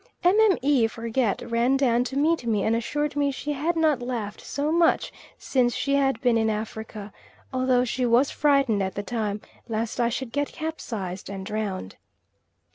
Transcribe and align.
Mme. 0.23 0.87
Forget 0.87 1.43
ran 1.45 1.77
down 1.77 2.03
to 2.05 2.17
meet 2.17 2.47
me 2.47 2.63
and 2.63 2.75
assured 2.75 3.15
me 3.15 3.29
she 3.29 3.53
had 3.53 3.75
not 3.75 4.01
laughed 4.01 4.41
so 4.41 4.71
much 4.71 5.13
since 5.37 5.75
she 5.75 5.93
had 5.93 6.19
been 6.21 6.39
in 6.39 6.49
Africa, 6.49 7.13
although 7.53 7.85
she 7.85 8.07
was 8.07 8.31
frightened 8.31 8.81
at 8.81 8.95
the 8.95 9.03
time 9.03 9.41
lest 9.69 9.99
I 9.99 10.09
should 10.09 10.31
get 10.31 10.47
capsized 10.53 11.29
and 11.29 11.45
drowned. 11.45 11.97